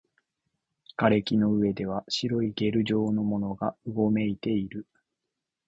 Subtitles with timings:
[0.97, 4.87] 瓦礫の上では白いゲル状のものがうごめいている